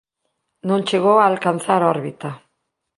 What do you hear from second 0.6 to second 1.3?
Non chegou a